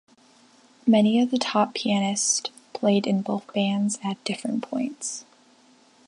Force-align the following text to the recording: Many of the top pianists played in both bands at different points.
Many 0.87 1.21
of 1.21 1.29
the 1.29 1.37
top 1.37 1.75
pianists 1.75 2.49
played 2.73 3.05
in 3.05 3.21
both 3.21 3.53
bands 3.53 3.99
at 4.03 4.23
different 4.23 4.63
points. 4.63 5.25